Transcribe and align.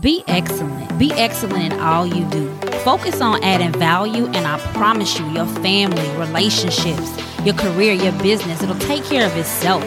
Be 0.00 0.24
excellent. 0.26 0.98
Be 0.98 1.12
excellent 1.12 1.72
in 1.72 1.78
all 1.78 2.04
you 2.04 2.28
do. 2.28 2.50
Focus 2.82 3.20
on 3.20 3.42
adding 3.44 3.72
value, 3.78 4.26
and 4.26 4.44
I 4.44 4.58
promise 4.72 5.20
you, 5.20 5.26
your 5.30 5.46
family, 5.46 6.08
relationships, 6.18 7.16
your 7.44 7.54
career, 7.54 7.92
your 7.92 8.12
business, 8.20 8.60
it'll 8.60 8.74
take 8.74 9.04
care 9.04 9.24
of 9.24 9.36
itself. 9.36 9.84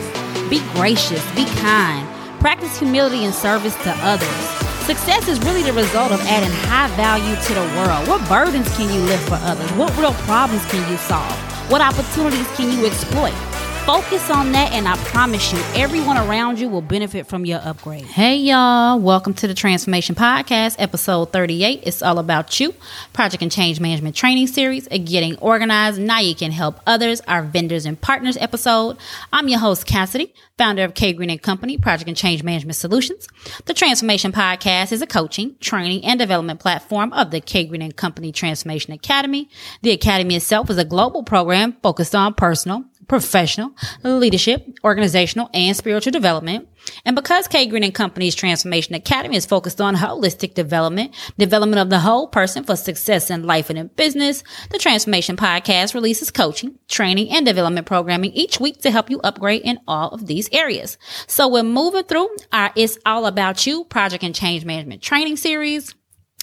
Be 0.49 0.62
gracious, 0.75 1.23
be 1.35 1.43
kind, 1.59 2.07
practice 2.39 2.79
humility 2.79 3.25
and 3.25 3.33
service 3.33 3.75
to 3.83 3.91
others. 3.99 4.29
Success 4.85 5.28
is 5.28 5.41
really 5.41 5.63
the 5.63 5.74
result 5.74 6.13
of 6.13 6.21
adding 6.21 6.55
high 6.69 6.87
value 6.96 7.35
to 7.35 7.53
the 7.53 7.67
world. 7.76 8.08
What 8.08 8.28
burdens 8.29 8.74
can 8.78 8.87
you 8.94 9.01
lift 9.01 9.28
for 9.28 9.37
others? 9.42 9.69
What 9.74 9.96
real 9.97 10.13
problems 10.24 10.65
can 10.67 10.89
you 10.89 10.97
solve? 10.97 11.35
What 11.69 11.81
opportunities 11.81 12.47
can 12.55 12.71
you 12.71 12.85
exploit? 12.85 13.35
Focus 13.88 14.29
on 14.29 14.51
that, 14.51 14.74
and 14.74 14.85
I 14.85 14.97
promise 14.97 15.53
you, 15.53 15.60
everyone 15.74 16.17
around 16.17 16.59
you 16.59 16.67
will 16.67 16.81
benefit 16.81 17.26
from 17.26 17.45
your 17.45 17.62
upgrade. 17.63 18.03
Hey, 18.03 18.35
y'all. 18.35 18.99
Welcome 18.99 19.34
to 19.35 19.48
the 19.48 19.53
Transformation 19.53 20.13
Podcast, 20.13 20.76
episode 20.77 21.31
38. 21.31 21.84
It's 21.84 22.02
all 22.02 22.20
about 22.20 22.59
you, 22.59 22.73
project 23.13 23.41
and 23.44 23.49
change 23.49 23.80
management 23.80 24.13
training 24.13 24.47
series, 24.47 24.89
getting 24.89 25.38
organized. 25.38 26.02
Now 26.02 26.20
you 26.20 26.35
can 26.35 26.52
help 26.52 26.81
others, 26.85 27.21
our 27.30 27.44
vendors 27.44 27.85
and 27.85 27.99
partners 27.99 28.35
episode. 28.41 28.97
I'm 29.31 29.47
your 29.47 29.59
host, 29.59 29.85
Cassidy, 29.85 30.33
founder 30.58 30.83
of 30.83 30.94
K 30.94 31.13
Green 31.13 31.30
and 31.30 31.41
Company, 31.41 31.77
Project 31.77 32.09
and 32.09 32.17
Change 32.17 32.44
Management 32.44 32.75
Solutions. 32.75 33.30
The 33.67 33.73
Transformation 33.73 34.33
Podcast 34.33 34.91
is 34.91 35.02
a 35.02 35.08
coaching, 35.08 35.55
training, 35.61 36.03
and 36.03 36.19
development 36.19 36.59
platform 36.59 37.13
of 37.13 37.31
the 37.31 37.39
K 37.39 37.63
Green 37.63 37.81
and 37.81 37.95
Company 37.95 38.33
Transformation 38.33 38.91
Academy. 38.91 39.47
The 39.81 39.91
Academy 39.91 40.35
itself 40.35 40.69
is 40.69 40.77
a 40.77 40.83
global 40.83 41.23
program 41.23 41.77
focused 41.81 42.13
on 42.13 42.33
personal, 42.33 42.83
professional, 43.07 43.71
leadership, 44.03 44.67
organizational, 44.84 45.49
and 45.53 45.75
spiritual 45.75 46.11
development. 46.11 46.67
And 47.05 47.16
because 47.16 47.47
K 47.47 47.66
Green 47.66 47.83
and 47.83 47.93
Company's 47.93 48.35
Transformation 48.35 48.95
Academy 48.95 49.35
is 49.35 49.45
focused 49.45 49.81
on 49.81 49.95
holistic 49.95 50.53
development, 50.53 51.13
development 51.38 51.81
of 51.81 51.89
the 51.89 51.99
whole 51.99 52.27
person 52.27 52.63
for 52.63 52.75
success 52.75 53.30
in 53.30 53.43
life 53.43 53.69
and 53.69 53.78
in 53.78 53.88
business, 53.88 54.44
the 54.72 54.78
Transformation 54.78 55.35
Podcast 55.35 55.94
releases 55.94 56.31
coaching, 56.31 56.78
training, 56.88 57.30
and 57.30 57.45
development 57.45 57.88
programming 57.88 58.31
each 58.31 58.59
week 58.59 58.81
to 58.81 58.91
help 58.91 59.09
you 59.09 59.19
upgrade 59.22 59.63
in 59.63 59.80
all 59.88 60.09
of 60.09 60.28
these 60.28 60.50
areas. 60.52 60.97
So 61.28 61.47
we're 61.47 61.63
moving 61.63 62.03
through 62.03 62.30
our 62.53 62.72
It's 62.75 62.97
All 63.05 63.25
About 63.25 63.66
You 63.66 63.83
project 63.85 64.23
and 64.23 64.35
change 64.35 64.63
management 64.63 65.02
training 65.02 65.38
series. 65.38 65.97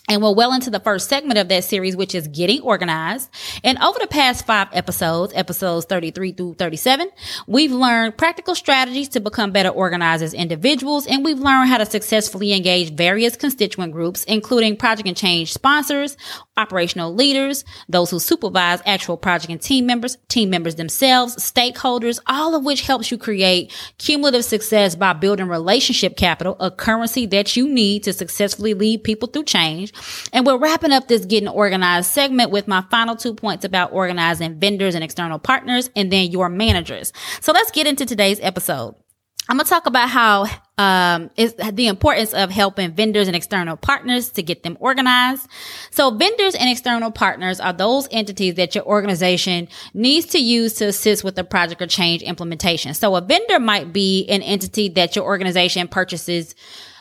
And 0.06 0.22
we're 0.22 0.34
well 0.34 0.52
into 0.52 0.68
the 0.68 0.80
first 0.80 1.08
segment 1.08 1.38
of 1.38 1.48
that 1.48 1.64
series, 1.64 1.96
which 1.96 2.14
is 2.14 2.28
getting 2.28 2.60
organized. 2.60 3.30
And 3.64 3.78
over 3.78 3.98
the 3.98 4.06
past 4.06 4.44
five 4.44 4.68
episodes, 4.72 5.32
episodes 5.34 5.86
33 5.86 6.32
through 6.32 6.54
37, 6.54 7.08
we've 7.46 7.72
learned 7.72 8.18
practical 8.18 8.54
strategies 8.54 9.08
to 9.10 9.20
become 9.20 9.50
better 9.50 9.70
organized 9.70 10.22
as 10.22 10.34
individuals. 10.34 11.06
And 11.06 11.24
we've 11.24 11.38
learned 11.38 11.70
how 11.70 11.78
to 11.78 11.86
successfully 11.86 12.52
engage 12.52 12.92
various 12.92 13.34
constituent 13.34 13.92
groups, 13.92 14.24
including 14.24 14.76
project 14.76 15.08
and 15.08 15.16
change 15.16 15.54
sponsors, 15.54 16.18
operational 16.58 17.14
leaders, 17.14 17.64
those 17.88 18.10
who 18.10 18.20
supervise 18.20 18.82
actual 18.84 19.16
project 19.16 19.50
and 19.50 19.62
team 19.62 19.86
members, 19.86 20.18
team 20.28 20.50
members 20.50 20.74
themselves, 20.74 21.34
stakeholders, 21.36 22.20
all 22.26 22.54
of 22.54 22.62
which 22.62 22.82
helps 22.82 23.10
you 23.10 23.16
create 23.16 23.72
cumulative 23.96 24.44
success 24.44 24.94
by 24.94 25.14
building 25.14 25.48
relationship 25.48 26.14
capital, 26.18 26.58
a 26.60 26.70
currency 26.70 27.24
that 27.24 27.56
you 27.56 27.66
need 27.66 28.02
to 28.02 28.12
successfully 28.12 28.74
lead 28.74 29.02
people 29.02 29.28
through 29.28 29.44
change 29.44 29.93
and 30.32 30.46
we're 30.46 30.58
wrapping 30.58 30.92
up 30.92 31.08
this 31.08 31.24
getting 31.24 31.48
organized 31.48 32.10
segment 32.10 32.50
with 32.50 32.68
my 32.68 32.82
final 32.90 33.16
two 33.16 33.34
points 33.34 33.64
about 33.64 33.92
organizing 33.92 34.58
vendors 34.58 34.94
and 34.94 35.04
external 35.04 35.38
partners 35.38 35.90
and 35.96 36.12
then 36.12 36.30
your 36.30 36.48
managers. 36.48 37.12
So 37.40 37.52
let's 37.52 37.70
get 37.70 37.86
into 37.86 38.06
today's 38.06 38.40
episode. 38.40 38.94
I'm 39.46 39.58
going 39.58 39.66
to 39.66 39.70
talk 39.70 39.84
about 39.84 40.08
how 40.08 40.46
um, 40.78 41.30
is 41.36 41.54
the 41.54 41.86
importance 41.86 42.32
of 42.32 42.50
helping 42.50 42.92
vendors 42.92 43.26
and 43.26 43.36
external 43.36 43.76
partners 43.76 44.30
to 44.30 44.42
get 44.42 44.62
them 44.62 44.78
organized. 44.80 45.46
So 45.90 46.10
vendors 46.10 46.54
and 46.54 46.70
external 46.70 47.10
partners 47.10 47.60
are 47.60 47.74
those 47.74 48.08
entities 48.10 48.54
that 48.54 48.74
your 48.74 48.84
organization 48.84 49.68
needs 49.92 50.26
to 50.26 50.38
use 50.38 50.72
to 50.74 50.86
assist 50.86 51.24
with 51.24 51.34
the 51.34 51.44
project 51.44 51.82
or 51.82 51.86
change 51.86 52.22
implementation. 52.22 52.94
So 52.94 53.16
a 53.16 53.20
vendor 53.20 53.60
might 53.60 53.92
be 53.92 54.26
an 54.28 54.40
entity 54.40 54.88
that 54.90 55.14
your 55.14 55.26
organization 55.26 55.88
purchases 55.88 56.54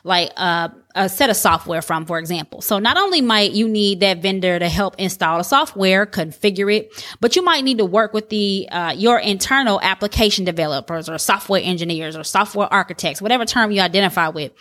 like 0.03 0.31
uh, 0.35 0.69
a 0.95 1.07
set 1.07 1.29
of 1.29 1.35
software 1.35 1.81
from, 1.81 2.05
for 2.05 2.19
example. 2.19 2.61
So 2.61 2.77
not 2.77 2.97
only 2.97 3.21
might 3.21 3.51
you 3.51 3.67
need 3.67 4.01
that 4.01 4.21
vendor 4.21 4.59
to 4.59 4.67
help 4.67 4.95
install 4.97 5.37
the 5.37 5.43
software, 5.43 6.05
configure 6.05 6.75
it, 6.75 7.05
but 7.21 7.35
you 7.35 7.41
might 7.41 7.63
need 7.63 7.77
to 7.77 7.85
work 7.85 8.13
with 8.13 8.29
the 8.29 8.67
uh, 8.69 8.93
your 8.95 9.17
internal 9.17 9.79
application 9.81 10.43
developers 10.45 11.07
or 11.07 11.17
software 11.17 11.61
engineers 11.63 12.15
or 12.15 12.23
software 12.23 12.71
architects, 12.71 13.21
whatever 13.21 13.45
term 13.45 13.71
you 13.71 13.81
identify 13.81 14.27
with, 14.27 14.51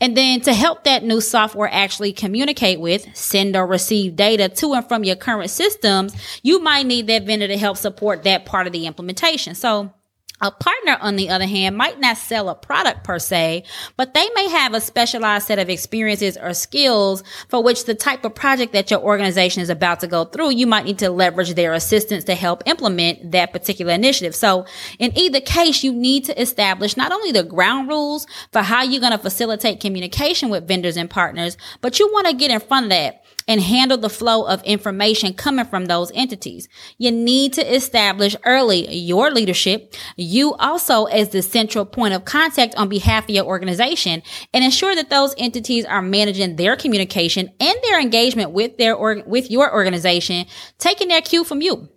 and 0.00 0.16
then 0.16 0.40
to 0.40 0.52
help 0.52 0.84
that 0.84 1.04
new 1.04 1.20
software 1.20 1.70
actually 1.72 2.12
communicate 2.12 2.80
with, 2.80 3.06
send 3.16 3.56
or 3.56 3.66
receive 3.66 4.16
data 4.16 4.48
to 4.48 4.72
and 4.74 4.86
from 4.88 5.04
your 5.04 5.16
current 5.16 5.50
systems, 5.50 6.14
you 6.42 6.60
might 6.60 6.86
need 6.86 7.06
that 7.06 7.24
vendor 7.24 7.46
to 7.46 7.56
help 7.56 7.76
support 7.76 8.24
that 8.24 8.44
part 8.44 8.66
of 8.66 8.72
the 8.72 8.86
implementation. 8.86 9.54
So 9.54 9.92
a 10.40 10.50
partner, 10.50 10.96
on 11.00 11.16
the 11.16 11.28
other 11.28 11.46
hand, 11.46 11.76
might 11.76 11.98
not 11.98 12.16
sell 12.16 12.48
a 12.48 12.54
product 12.54 13.04
per 13.04 13.18
se, 13.18 13.64
but 13.96 14.14
they 14.14 14.28
may 14.34 14.48
have 14.48 14.74
a 14.74 14.80
specialized 14.80 15.46
set 15.46 15.58
of 15.58 15.68
experiences 15.68 16.36
or 16.36 16.54
skills 16.54 17.24
for 17.48 17.62
which 17.62 17.84
the 17.84 17.94
type 17.94 18.24
of 18.24 18.34
project 18.34 18.72
that 18.72 18.90
your 18.90 19.00
organization 19.00 19.62
is 19.62 19.70
about 19.70 20.00
to 20.00 20.06
go 20.06 20.24
through, 20.24 20.50
you 20.50 20.66
might 20.66 20.84
need 20.84 20.98
to 20.98 21.10
leverage 21.10 21.54
their 21.54 21.72
assistance 21.72 22.24
to 22.24 22.34
help 22.34 22.62
implement 22.66 23.32
that 23.32 23.52
particular 23.52 23.92
initiative. 23.92 24.34
So 24.34 24.66
in 24.98 25.16
either 25.18 25.40
case, 25.40 25.82
you 25.82 25.92
need 25.92 26.24
to 26.26 26.40
establish 26.40 26.96
not 26.96 27.12
only 27.12 27.32
the 27.32 27.42
ground 27.42 27.88
rules 27.88 28.26
for 28.52 28.62
how 28.62 28.82
you're 28.82 29.00
going 29.00 29.12
to 29.12 29.18
facilitate 29.18 29.80
communication 29.80 30.50
with 30.50 30.68
vendors 30.68 30.96
and 30.96 31.10
partners, 31.10 31.56
but 31.80 31.98
you 31.98 32.08
want 32.12 32.28
to 32.28 32.34
get 32.34 32.50
in 32.50 32.60
front 32.60 32.86
of 32.86 32.90
that 32.90 33.24
and 33.48 33.62
handle 33.62 33.98
the 33.98 34.10
flow 34.10 34.46
of 34.46 34.62
information 34.62 35.34
coming 35.34 35.64
from 35.64 35.86
those 35.86 36.12
entities. 36.14 36.68
You 36.98 37.10
need 37.10 37.54
to 37.54 37.74
establish 37.74 38.36
early 38.44 38.94
your 38.94 39.30
leadership, 39.32 39.94
you 40.16 40.54
also 40.54 41.06
as 41.06 41.30
the 41.30 41.42
central 41.42 41.84
point 41.84 42.14
of 42.14 42.24
contact 42.24 42.76
on 42.76 42.88
behalf 42.88 43.24
of 43.24 43.30
your 43.30 43.46
organization 43.46 44.22
and 44.54 44.62
ensure 44.62 44.94
that 44.94 45.10
those 45.10 45.34
entities 45.38 45.84
are 45.86 46.02
managing 46.02 46.56
their 46.56 46.76
communication 46.76 47.50
and 47.58 47.74
their 47.82 48.00
engagement 48.00 48.52
with 48.52 48.76
their 48.76 48.94
or 48.94 49.22
with 49.26 49.50
your 49.50 49.72
organization, 49.72 50.46
taking 50.78 51.08
their 51.08 51.22
cue 51.22 51.42
from 51.42 51.62
you. 51.62 51.88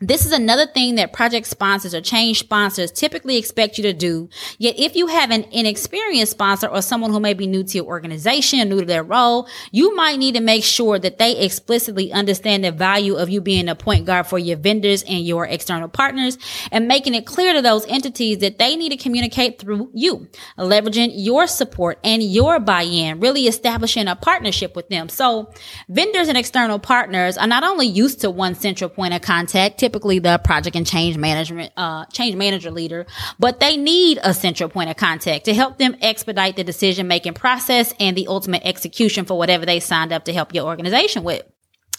This 0.00 0.26
is 0.26 0.32
another 0.32 0.66
thing 0.66 0.96
that 0.96 1.12
project 1.12 1.46
sponsors 1.46 1.94
or 1.94 2.00
change 2.00 2.40
sponsors 2.40 2.90
typically 2.90 3.36
expect 3.36 3.78
you 3.78 3.82
to 3.84 3.92
do. 3.92 4.28
Yet 4.58 4.74
if 4.76 4.96
you 4.96 5.06
have 5.06 5.30
an 5.30 5.44
inexperienced 5.52 6.32
sponsor 6.32 6.66
or 6.66 6.82
someone 6.82 7.12
who 7.12 7.20
may 7.20 7.32
be 7.32 7.46
new 7.46 7.62
to 7.62 7.78
your 7.78 7.86
organization 7.86 8.68
new 8.68 8.80
to 8.80 8.86
their 8.86 9.04
role, 9.04 9.46
you 9.70 9.94
might 9.94 10.18
need 10.18 10.34
to 10.34 10.40
make 10.40 10.64
sure 10.64 10.98
that 10.98 11.18
they 11.18 11.38
explicitly 11.38 12.12
understand 12.12 12.64
the 12.64 12.72
value 12.72 13.14
of 13.14 13.30
you 13.30 13.40
being 13.40 13.68
a 13.68 13.76
point 13.76 14.04
guard 14.04 14.26
for 14.26 14.36
your 14.36 14.56
vendors 14.56 15.04
and 15.04 15.24
your 15.24 15.46
external 15.46 15.88
partners 15.88 16.38
and 16.72 16.88
making 16.88 17.14
it 17.14 17.24
clear 17.24 17.54
to 17.54 17.62
those 17.62 17.86
entities 17.86 18.38
that 18.38 18.58
they 18.58 18.74
need 18.74 18.88
to 18.88 18.96
communicate 18.96 19.60
through 19.60 19.90
you, 19.94 20.26
leveraging 20.58 21.12
your 21.14 21.46
support 21.46 22.00
and 22.02 22.20
your 22.20 22.58
buy-in, 22.58 23.20
really 23.20 23.46
establishing 23.46 24.08
a 24.08 24.16
partnership 24.16 24.74
with 24.74 24.88
them. 24.88 25.08
So 25.08 25.52
vendors 25.88 26.26
and 26.26 26.36
external 26.36 26.80
partners 26.80 27.38
are 27.38 27.46
not 27.46 27.62
only 27.62 27.86
used 27.86 28.22
to 28.22 28.30
one 28.30 28.56
central 28.56 28.90
point 28.90 29.14
of 29.14 29.22
contact, 29.22 29.83
typically 29.84 30.18
the 30.18 30.38
project 30.38 30.76
and 30.76 30.86
change 30.86 31.18
management, 31.18 31.70
uh, 31.76 32.06
change 32.06 32.34
manager 32.34 32.70
leader, 32.70 33.04
but 33.38 33.60
they 33.60 33.76
need 33.76 34.18
a 34.22 34.32
central 34.32 34.70
point 34.70 34.88
of 34.88 34.96
contact 34.96 35.44
to 35.44 35.52
help 35.52 35.76
them 35.76 35.94
expedite 36.00 36.56
the 36.56 36.64
decision 36.64 37.06
making 37.06 37.34
process 37.34 37.92
and 38.00 38.16
the 38.16 38.26
ultimate 38.26 38.62
execution 38.64 39.26
for 39.26 39.36
whatever 39.36 39.66
they 39.66 39.78
signed 39.80 40.10
up 40.10 40.24
to 40.24 40.32
help 40.32 40.54
your 40.54 40.64
organization 40.64 41.22
with. 41.22 41.42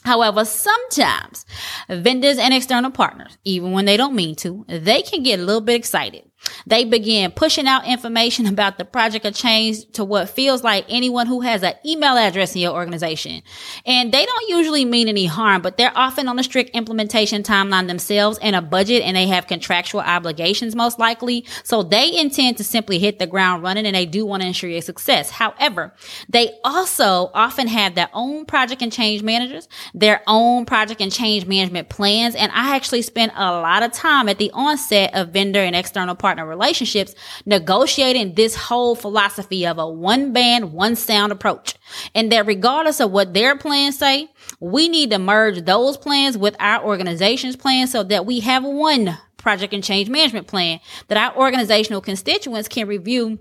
However, 0.04 0.46
sometimes 0.46 1.46
vendors 1.88 2.40
and 2.40 2.56
external 2.56 2.90
partners, 2.90 3.38
even 3.44 3.72
when 3.72 3.86
they 3.86 3.98
don't 3.98 4.16
mean 4.16 4.36
to, 4.38 4.66
they 4.68 5.04
can 5.04 5.22
get 5.22 5.40
a 5.40 5.44
little 5.44 5.62
bit 5.62 5.76
excited 5.76 6.24
they 6.68 6.84
begin 6.84 7.32
pushing 7.32 7.68
out 7.68 7.86
information 7.88 8.46
about 8.56 8.78
the 8.78 8.86
project 8.86 9.26
of 9.26 9.36
change 9.36 9.90
to 9.94 10.04
what 10.04 10.30
feels 10.30 10.64
like 10.64 10.86
anyone 10.90 11.28
who 11.28 11.42
has 11.42 11.64
an 11.64 11.74
email 11.86 12.18
address 12.18 12.56
in 12.56 12.62
your 12.62 12.74
organization. 12.74 13.42
And 13.86 14.12
they 14.12 14.26
don't 14.26 14.50
usually 14.50 14.86
mean 14.86 15.08
any 15.08 15.26
harm, 15.26 15.62
but 15.62 15.78
they're 15.78 15.96
often 15.96 16.28
on 16.28 16.40
a 16.40 16.44
strict 16.44 16.72
implementation 16.76 17.44
timeline 17.44 17.88
themselves 17.88 18.38
and 18.42 18.56
a 18.56 18.62
budget 18.62 19.04
and 19.04 19.16
they 19.16 19.28
have 19.28 19.48
contractual 19.48 20.02
obligations 20.02 20.76
most 20.76 21.00
likely. 21.00 21.46
So 21.64 21.84
they 21.84 22.18
intend 22.18 22.58
to 22.58 22.64
simply 22.64 23.00
hit 23.00 23.20
the 23.20 23.28
ground 23.28 23.64
running 23.64 23.86
and 23.86 23.96
they 23.96 24.06
do 24.06 24.26
want 24.26 24.42
to 24.42 24.48
ensure 24.48 24.70
your 24.70 24.82
success. 24.82 25.30
However, 25.30 25.94
they 26.30 26.52
also 26.64 27.32
often 27.34 27.68
have 27.68 27.96
their 27.96 28.10
own 28.14 28.46
project 28.46 28.82
and 28.82 28.92
change 28.92 29.24
managers, 29.24 29.68
their 29.94 30.22
own 30.28 30.66
project 30.66 31.02
and 31.02 31.12
change 31.12 31.46
management 31.46 31.90
plans. 31.90 32.36
And 32.36 32.52
I 32.52 32.76
actually 32.76 33.02
spent 33.02 33.34
a 33.36 33.52
lot 33.52 33.84
of 33.84 33.92
time 33.92 34.30
at 34.30 34.38
the 34.38 34.52
onset 34.52 35.14
of 35.14 35.30
vendor 35.30 35.60
and 35.60 35.76
external 35.76 36.16
partner 36.16 36.35
partner 36.36 36.50
relationships, 36.50 37.16
negotiating 37.46 38.36
this 38.36 38.56
whole 38.56 38.96
philosophy 38.96 39.66
of 39.66 39.78
a 39.78 39.90
one 39.90 40.34
band, 40.34 40.74
one 40.74 40.96
sound 40.96 41.32
approach. 41.32 41.76
And 42.14 42.32
that 42.32 42.46
regardless 42.46 43.00
of 43.00 43.12
what 43.12 43.34
their 43.34 43.58
plans 43.58 43.98
say, 43.98 44.30
we 44.60 44.90
need 44.90 45.12
to 45.12 45.20
merge 45.20 45.64
those 45.64 45.98
plans 45.98 46.38
with 46.38 46.56
our 46.60 46.84
organization's 46.84 47.56
plans 47.56 47.92
so 47.92 48.04
that 48.04 48.26
we 48.26 48.42
have 48.42 48.64
one 48.64 49.18
project 49.38 49.74
and 49.74 49.84
change 49.84 50.10
management 50.10 50.48
plan 50.48 50.80
that 51.08 51.18
our 51.18 51.38
organizational 51.38 52.02
constituents 52.02 52.68
can 52.68 52.88
review 52.88 53.40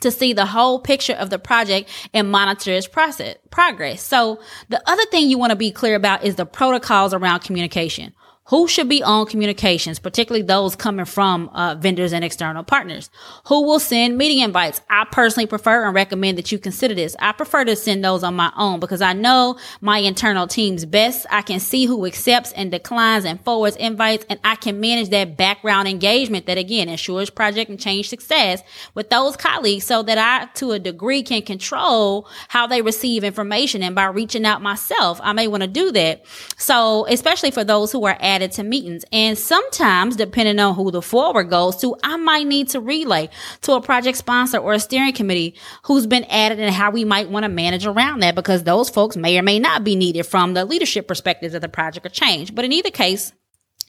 to 0.00 0.10
see 0.10 0.32
the 0.32 0.46
whole 0.46 0.80
picture 0.80 1.12
of 1.12 1.30
the 1.30 1.38
project 1.38 1.88
and 2.12 2.30
monitor 2.30 2.72
its 2.72 2.88
process 2.88 3.36
progress. 3.50 4.02
So 4.02 4.40
the 4.68 4.82
other 4.90 5.04
thing 5.06 5.28
you 5.28 5.38
want 5.38 5.50
to 5.50 5.56
be 5.56 5.70
clear 5.70 5.94
about 5.94 6.24
is 6.24 6.34
the 6.34 6.46
protocols 6.46 7.14
around 7.14 7.40
communication. 7.40 8.12
Who 8.46 8.66
should 8.66 8.88
be 8.88 9.04
on 9.04 9.26
communications, 9.26 10.00
particularly 10.00 10.42
those 10.42 10.74
coming 10.74 11.04
from 11.04 11.48
uh, 11.50 11.76
vendors 11.76 12.12
and 12.12 12.24
external 12.24 12.64
partners? 12.64 13.08
Who 13.46 13.62
will 13.62 13.78
send 13.78 14.18
meeting 14.18 14.40
invites? 14.40 14.80
I 14.90 15.06
personally 15.12 15.46
prefer 15.46 15.86
and 15.86 15.94
recommend 15.94 16.38
that 16.38 16.50
you 16.50 16.58
consider 16.58 16.92
this. 16.92 17.14
I 17.20 17.30
prefer 17.30 17.64
to 17.64 17.76
send 17.76 18.04
those 18.04 18.24
on 18.24 18.34
my 18.34 18.52
own 18.56 18.80
because 18.80 19.00
I 19.00 19.12
know 19.12 19.58
my 19.80 19.98
internal 19.98 20.48
teams 20.48 20.84
best. 20.84 21.24
I 21.30 21.42
can 21.42 21.60
see 21.60 21.86
who 21.86 22.04
accepts 22.04 22.50
and 22.52 22.72
declines 22.72 23.24
and 23.24 23.40
forwards 23.44 23.76
invites, 23.76 24.26
and 24.28 24.40
I 24.42 24.56
can 24.56 24.80
manage 24.80 25.10
that 25.10 25.36
background 25.36 25.86
engagement 25.86 26.46
that 26.46 26.58
again 26.58 26.88
ensures 26.88 27.30
project 27.30 27.70
and 27.70 27.78
change 27.78 28.08
success 28.08 28.60
with 28.94 29.08
those 29.08 29.36
colleagues 29.36 29.84
so 29.84 30.02
that 30.02 30.18
I, 30.18 30.46
to 30.54 30.72
a 30.72 30.80
degree, 30.80 31.22
can 31.22 31.42
control 31.42 32.26
how 32.48 32.66
they 32.66 32.82
receive 32.82 33.22
information. 33.22 33.84
And 33.84 33.94
by 33.94 34.06
reaching 34.06 34.44
out 34.44 34.62
myself, 34.62 35.20
I 35.22 35.32
may 35.32 35.46
want 35.46 35.62
to 35.62 35.68
do 35.68 35.92
that. 35.92 36.24
So, 36.56 37.06
especially 37.06 37.52
for 37.52 37.62
those 37.62 37.92
who 37.92 38.04
are 38.04 38.16
added 38.32 38.52
to 38.52 38.62
meetings. 38.62 39.04
And 39.12 39.36
sometimes, 39.36 40.16
depending 40.16 40.58
on 40.58 40.74
who 40.74 40.90
the 40.90 41.02
forward 41.02 41.50
goes 41.50 41.76
to, 41.76 41.94
I 42.02 42.16
might 42.16 42.46
need 42.46 42.68
to 42.70 42.80
relay 42.80 43.28
to 43.62 43.72
a 43.72 43.80
project 43.80 44.16
sponsor 44.16 44.58
or 44.58 44.72
a 44.72 44.80
steering 44.80 45.12
committee 45.12 45.54
who's 45.84 46.06
been 46.06 46.24
added 46.24 46.58
and 46.58 46.74
how 46.74 46.90
we 46.90 47.04
might 47.04 47.28
want 47.28 47.44
to 47.44 47.48
manage 47.48 47.84
around 47.86 48.20
that 48.20 48.34
because 48.34 48.62
those 48.62 48.88
folks 48.88 49.16
may 49.16 49.38
or 49.38 49.42
may 49.42 49.58
not 49.58 49.84
be 49.84 49.96
needed 49.96 50.24
from 50.24 50.54
the 50.54 50.64
leadership 50.64 51.06
perspectives 51.06 51.54
of 51.54 51.60
the 51.60 51.68
project 51.68 52.06
or 52.06 52.08
change. 52.08 52.54
But 52.54 52.64
in 52.64 52.72
either 52.72 52.90
case, 52.90 53.32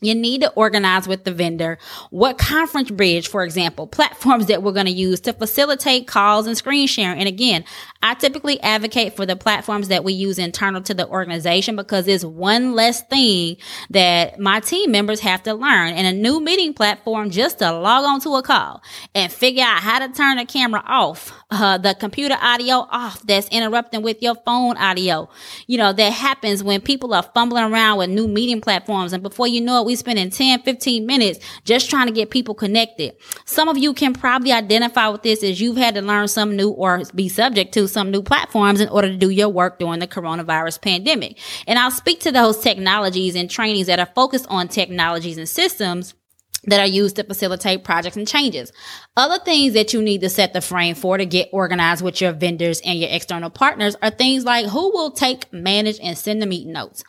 you 0.04 0.16
need 0.16 0.42
to 0.42 0.52
organize 0.54 1.08
with 1.08 1.24
the 1.24 1.34
vendor 1.34 1.78
what 2.10 2.38
conference 2.38 2.92
bridge, 2.92 3.28
for 3.28 3.44
example, 3.44 3.88
platforms 3.88 4.48
that 4.48 4.64
we're 4.64 4.72
going 4.72 4.86
to 4.86 4.92
use 4.92 5.20
to 5.22 5.34
facilitate 5.34 6.08
calls 6.08 6.48
and 6.48 6.58
screen 6.58 6.88
sharing. 6.88 7.20
And 7.20 7.28
again, 7.28 7.64
I 8.02 8.16
typically 8.16 8.60
advocate 8.62 9.16
for 9.16 9.26
the 9.26 9.36
platforms 9.36 9.88
that 9.88 10.04
we 10.04 10.14
use 10.14 10.38
internal 10.38 10.82
to 10.84 10.94
the 10.94 11.08
organization 11.08 11.76
because 11.76 12.08
it's 12.08 12.26
one 12.26 12.74
less 12.74 13.02
thing 13.04 13.58
that 13.92 14.40
my 14.40 14.60
team 14.60 14.92
members 14.92 15.22
have 15.22 15.44
to 15.44 15.54
learn 15.54 15.94
and 15.94 16.06
a 16.06 16.12
new 16.12 16.40
meeting 16.40 16.74
platform 16.74 17.30
just 17.30 17.60
to 17.60 17.72
log 17.72 18.06
on 18.06 18.20
to 18.22 18.36
a 18.36 18.44
call 18.44 18.82
and 19.16 19.32
figure 19.32 19.64
out 19.64 19.80
how 19.80 20.00
to 20.00 20.14
turn 20.14 20.38
the 20.38 20.46
camera 20.46 20.84
off, 20.86 21.32
uh, 21.54 21.78
the 21.78 21.94
computer 21.94 22.36
audio 22.42 22.88
off 22.90 23.22
that's 23.24 23.48
interrupting 23.50 24.02
with 24.02 24.22
your 24.22 24.36
phone 24.36 24.76
audio. 24.78 25.30
You 25.68 25.78
know, 25.78 25.94
that 25.94 26.12
happens 26.12 26.64
when 26.64 26.82
people 26.82 27.14
are 27.14 27.24
fumbling 27.24 27.66
around 27.66 28.00
with 28.00 28.10
new 28.10 28.28
meeting 28.28 28.62
platforms. 28.62 29.14
And 29.14 29.22
before 29.22 29.48
you 29.48 29.62
know 29.62 29.82
it, 29.82 29.86
we 29.86 29.96
spending 29.96 30.30
10, 30.30 30.64
15 30.64 31.06
minutes 31.06 31.40
just 31.64 31.90
trying 31.90 32.08
to 32.08 32.14
get 32.14 32.30
people 32.30 32.56
connected. 32.56 33.16
Some 33.46 33.70
of 33.70 33.78
you 33.78 33.94
can 33.94 34.14
probably 34.14 34.52
identify 34.52 35.08
with 35.10 35.22
this 35.24 35.44
as 35.44 35.62
you've 35.62 35.78
had 35.78 35.96
to 35.96 36.02
learn 36.02 36.28
some 36.28 36.56
new 36.56 36.70
or 36.72 37.04
be 37.14 37.30
subject 37.30 37.74
to 37.76 37.88
some 37.88 38.12
new 38.12 38.24
platforms 38.24 38.82
in 38.82 38.90
order 38.90 39.10
to 39.10 39.18
do 39.18 39.30
your 39.30 39.50
work 39.50 39.80
during 39.80 40.00
the 40.00 40.08
coronavirus 40.08 40.82
pandemic. 40.82 41.38
And 41.68 41.78
I'll 41.78 41.92
speak 41.92 42.22
to 42.22 42.32
those 42.32 42.60
technologies 42.60 43.36
and 43.36 43.50
trainings 43.50 43.88
that 43.88 44.00
are 44.00 44.10
focused 44.16 44.48
on 44.50 44.68
technologies 44.68 45.38
and 45.38 45.48
systems 45.48 46.16
that 46.66 46.80
are 46.80 46.88
used 46.88 47.16
to 47.18 47.24
facilitate 47.24 47.84
projects 47.84 48.18
and 48.18 48.28
changes. 48.28 48.72
Other 49.18 49.44
things 49.44 49.74
that 49.74 49.94
you 49.94 50.02
need 50.02 50.22
to 50.22 50.30
set 50.30 50.54
the 50.54 50.62
frame 50.62 50.96
for 50.96 51.18
to 51.18 51.26
get 51.26 51.50
organized 51.52 52.04
with 52.04 52.22
your 52.22 52.32
vendors 52.32 52.82
and 52.82 53.00
your 53.00 53.10
external 53.12 53.50
partners 53.50 53.96
are 54.02 54.10
things 54.10 54.46
like 54.46 54.68
who 54.68 54.92
will 54.92 55.12
take, 55.12 55.52
manage, 55.52 56.00
and 56.02 56.18
send 56.18 56.42
the 56.42 56.46
meeting 56.46 56.74
notes 56.74 57.04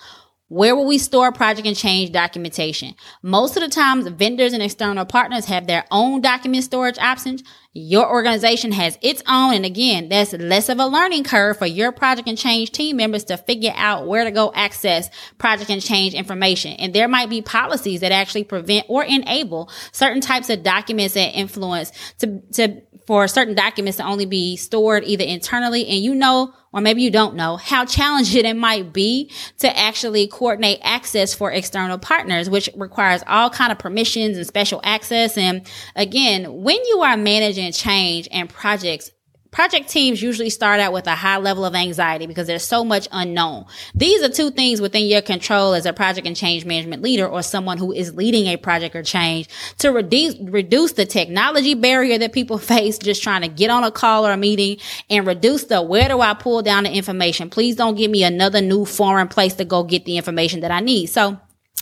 where 0.48 0.76
will 0.76 0.86
we 0.86 0.98
store 0.98 1.32
project 1.32 1.66
and 1.66 1.76
change 1.76 2.12
documentation? 2.12 2.94
Most 3.22 3.56
of 3.56 3.62
the 3.62 3.68
times, 3.68 4.06
vendors 4.08 4.52
and 4.52 4.62
external 4.62 5.06
partners 5.06 5.46
have 5.46 5.66
their 5.66 5.84
own 5.90 6.20
document 6.20 6.64
storage 6.64 6.98
options. 6.98 7.42
Your 7.72 8.08
organization 8.08 8.70
has 8.72 8.98
its 9.00 9.22
own. 9.26 9.54
And 9.54 9.64
again, 9.64 10.10
that's 10.10 10.34
less 10.34 10.68
of 10.68 10.78
a 10.78 10.86
learning 10.86 11.24
curve 11.24 11.56
for 11.56 11.66
your 11.66 11.92
project 11.92 12.28
and 12.28 12.36
change 12.36 12.72
team 12.72 12.98
members 12.98 13.24
to 13.24 13.38
figure 13.38 13.72
out 13.74 14.06
where 14.06 14.24
to 14.24 14.30
go 14.30 14.52
access 14.54 15.08
project 15.38 15.70
and 15.70 15.82
change 15.82 16.12
information. 16.12 16.72
And 16.72 16.94
there 16.94 17.08
might 17.08 17.30
be 17.30 17.40
policies 17.40 18.00
that 18.00 18.12
actually 18.12 18.44
prevent 18.44 18.84
or 18.88 19.02
enable 19.02 19.70
certain 19.92 20.20
types 20.20 20.50
of 20.50 20.62
documents 20.62 21.16
and 21.16 21.34
influence 21.34 21.90
to, 22.18 22.40
to, 22.52 22.82
for 23.06 23.28
certain 23.28 23.54
documents 23.54 23.98
to 23.98 24.04
only 24.04 24.26
be 24.26 24.56
stored 24.56 25.04
either 25.04 25.24
internally 25.24 25.86
and 25.86 25.98
you 25.98 26.14
know 26.14 26.54
or 26.74 26.80
maybe 26.80 27.02
you 27.02 27.10
don't 27.10 27.36
know 27.36 27.56
how 27.56 27.84
challenging 27.84 28.44
it 28.44 28.56
might 28.56 28.92
be 28.92 29.30
to 29.58 29.78
actually 29.78 30.26
coordinate 30.26 30.80
access 30.82 31.32
for 31.32 31.52
external 31.52 31.98
partners, 31.98 32.50
which 32.50 32.68
requires 32.74 33.22
all 33.28 33.48
kind 33.48 33.70
of 33.70 33.78
permissions 33.78 34.36
and 34.36 34.46
special 34.46 34.80
access. 34.82 35.38
And 35.38 35.66
again, 35.94 36.62
when 36.62 36.84
you 36.86 37.00
are 37.02 37.16
managing 37.16 37.70
change 37.72 38.28
and 38.32 38.50
projects, 38.50 39.12
Project 39.54 39.88
teams 39.88 40.20
usually 40.20 40.50
start 40.50 40.80
out 40.80 40.92
with 40.92 41.06
a 41.06 41.14
high 41.14 41.36
level 41.36 41.64
of 41.64 41.76
anxiety 41.76 42.26
because 42.26 42.48
there's 42.48 42.64
so 42.64 42.82
much 42.82 43.06
unknown. 43.12 43.66
These 43.94 44.20
are 44.24 44.28
two 44.28 44.50
things 44.50 44.80
within 44.80 45.06
your 45.06 45.22
control 45.22 45.74
as 45.74 45.86
a 45.86 45.92
project 45.92 46.26
and 46.26 46.34
change 46.34 46.64
management 46.64 47.02
leader 47.02 47.24
or 47.24 47.40
someone 47.40 47.78
who 47.78 47.92
is 47.92 48.14
leading 48.14 48.48
a 48.48 48.56
project 48.56 48.96
or 48.96 49.04
change 49.04 49.48
to 49.78 49.92
reduce, 49.92 50.34
reduce 50.40 50.94
the 50.94 51.06
technology 51.06 51.74
barrier 51.74 52.18
that 52.18 52.32
people 52.32 52.58
face 52.74 52.98
just 52.98 53.22
trying 53.22 53.42
to 53.42 53.48
get 53.48 53.70
on 53.70 53.84
a 53.84 53.92
call 53.92 54.26
or 54.26 54.32
a 54.32 54.36
meeting 54.36 54.78
and 55.08 55.24
reduce 55.24 55.62
the 55.66 55.80
where 55.80 56.08
do 56.08 56.20
I 56.20 56.34
pull 56.34 56.60
down 56.60 56.82
the 56.82 56.90
information? 56.90 57.48
Please 57.48 57.76
don't 57.76 57.94
give 57.94 58.10
me 58.10 58.24
another 58.24 58.60
new 58.60 58.84
foreign 58.84 59.28
place 59.28 59.54
to 59.54 59.64
go 59.64 59.84
get 59.84 60.04
the 60.04 60.16
information 60.16 60.62
that 60.62 60.72
I 60.72 60.80
need. 60.80 61.06
So 61.06 61.38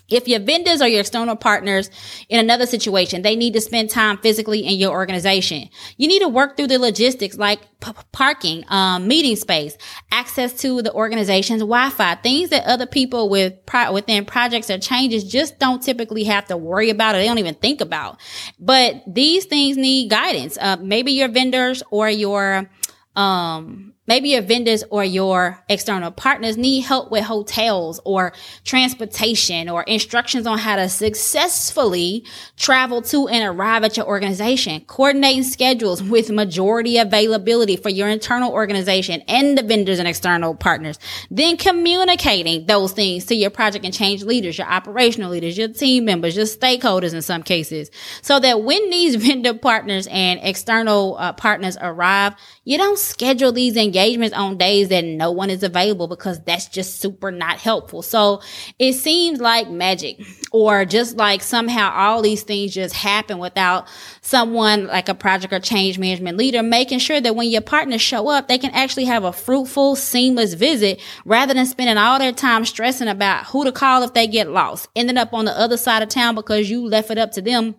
if 0.08 0.28
your 0.28 0.40
vendors 0.40 0.82
or 0.82 0.88
your 0.88 1.00
external 1.00 1.36
partners 1.36 1.90
in 2.28 2.38
another 2.38 2.66
situation, 2.66 3.22
they 3.22 3.36
need 3.36 3.54
to 3.54 3.60
spend 3.60 3.90
time 3.90 4.18
physically 4.18 4.60
in 4.60 4.74
your 4.74 4.90
organization. 4.90 5.68
You 5.96 6.08
need 6.08 6.20
to 6.20 6.28
work 6.28 6.56
through 6.56 6.66
the 6.66 6.78
logistics 6.78 7.38
like 7.38 7.60
p- 7.80 7.92
parking, 8.12 8.64
um, 8.68 9.08
meeting 9.08 9.36
space, 9.36 9.76
access 10.10 10.52
to 10.60 10.82
the 10.82 10.92
organization's 10.92 11.60
Wi-Fi, 11.60 12.16
things 12.16 12.50
that 12.50 12.64
other 12.64 12.86
people 12.86 13.28
with 13.28 13.64
pro- 13.64 13.92
within 13.92 14.24
projects 14.24 14.70
or 14.70 14.78
changes 14.78 15.24
just 15.24 15.58
don't 15.58 15.82
typically 15.82 16.24
have 16.24 16.46
to 16.46 16.56
worry 16.56 16.90
about 16.90 17.14
or 17.14 17.18
they 17.18 17.26
don't 17.26 17.38
even 17.38 17.54
think 17.54 17.80
about. 17.80 18.20
But 18.58 19.02
these 19.06 19.46
things 19.46 19.76
need 19.76 20.10
guidance. 20.10 20.58
Uh, 20.60 20.76
maybe 20.80 21.12
your 21.12 21.28
vendors 21.28 21.82
or 21.90 22.10
your 22.10 22.68
um, 23.16 23.91
Maybe 24.08 24.30
your 24.30 24.42
vendors 24.42 24.82
or 24.90 25.04
your 25.04 25.62
external 25.68 26.10
partners 26.10 26.56
need 26.56 26.80
help 26.80 27.12
with 27.12 27.22
hotels 27.22 28.00
or 28.04 28.32
transportation 28.64 29.68
or 29.68 29.84
instructions 29.84 30.44
on 30.44 30.58
how 30.58 30.74
to 30.74 30.88
successfully 30.88 32.24
travel 32.56 33.00
to 33.02 33.28
and 33.28 33.46
arrive 33.46 33.84
at 33.84 33.96
your 33.96 34.06
organization. 34.06 34.80
Coordinating 34.88 35.44
schedules 35.44 36.02
with 36.02 36.30
majority 36.30 36.98
availability 36.98 37.76
for 37.76 37.90
your 37.90 38.08
internal 38.08 38.50
organization 38.50 39.22
and 39.28 39.56
the 39.56 39.62
vendors 39.62 40.00
and 40.00 40.08
external 40.08 40.56
partners. 40.56 40.98
Then 41.30 41.56
communicating 41.56 42.66
those 42.66 42.90
things 42.90 43.26
to 43.26 43.36
your 43.36 43.50
project 43.50 43.84
and 43.84 43.94
change 43.94 44.24
leaders, 44.24 44.58
your 44.58 44.66
operational 44.66 45.30
leaders, 45.30 45.56
your 45.56 45.68
team 45.68 46.06
members, 46.06 46.34
your 46.34 46.46
stakeholders 46.46 47.14
in 47.14 47.22
some 47.22 47.44
cases. 47.44 47.88
So 48.20 48.40
that 48.40 48.64
when 48.64 48.90
these 48.90 49.14
vendor 49.24 49.54
partners 49.54 50.08
and 50.10 50.40
external 50.42 51.16
uh, 51.20 51.34
partners 51.34 51.76
arrive, 51.80 52.34
you 52.64 52.78
don't 52.78 52.98
schedule 52.98 53.52
these 53.52 53.76
and 53.76 53.91
engagements 53.92 54.34
on 54.34 54.56
days 54.56 54.88
that 54.88 55.04
no 55.04 55.30
one 55.30 55.50
is 55.50 55.62
available 55.62 56.08
because 56.08 56.40
that's 56.40 56.66
just 56.66 57.00
super 57.00 57.30
not 57.30 57.58
helpful. 57.58 58.00
So 58.00 58.40
it 58.78 58.94
seems 58.94 59.38
like 59.38 59.68
magic 59.68 60.18
or 60.50 60.86
just 60.86 61.18
like 61.18 61.42
somehow 61.42 61.92
all 61.94 62.22
these 62.22 62.42
things 62.42 62.72
just 62.72 62.94
happen 62.94 63.38
without 63.38 63.86
someone 64.22 64.86
like 64.86 65.10
a 65.10 65.14
project 65.14 65.52
or 65.52 65.60
change 65.60 65.98
management 65.98 66.38
leader 66.38 66.62
making 66.62 67.00
sure 67.00 67.20
that 67.20 67.36
when 67.36 67.50
your 67.50 67.60
partners 67.60 68.00
show 68.00 68.28
up, 68.28 68.48
they 68.48 68.56
can 68.56 68.70
actually 68.70 69.04
have 69.04 69.24
a 69.24 69.32
fruitful, 69.32 69.94
seamless 69.94 70.54
visit 70.54 70.98
rather 71.26 71.52
than 71.52 71.66
spending 71.66 71.98
all 71.98 72.18
their 72.18 72.32
time 72.32 72.64
stressing 72.64 73.08
about 73.08 73.44
who 73.46 73.64
to 73.64 73.72
call 73.72 74.02
if 74.02 74.14
they 74.14 74.26
get 74.26 74.48
lost, 74.48 74.88
ending 74.96 75.18
up 75.18 75.34
on 75.34 75.44
the 75.44 75.58
other 75.58 75.76
side 75.76 76.02
of 76.02 76.08
town 76.08 76.34
because 76.34 76.70
you 76.70 76.86
left 76.86 77.10
it 77.10 77.18
up 77.18 77.32
to 77.32 77.42
them 77.42 77.74